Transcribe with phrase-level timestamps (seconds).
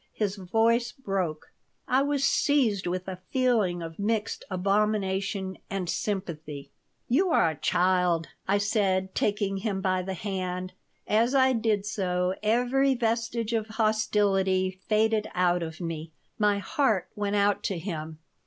[0.13, 1.51] His voice broke
[1.87, 6.71] I was seized with a feeling of mixed abomination and sympathy
[7.07, 10.73] "You are a child," I said, taking him by the hand.
[11.05, 16.11] As I did so every vestige of hostility faded out of me.
[16.39, 18.17] My heart went out to him.